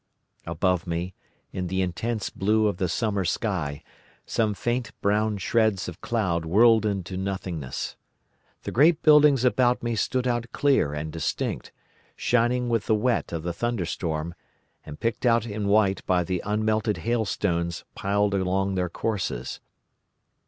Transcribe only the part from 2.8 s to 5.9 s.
summer sky, some faint brown shreds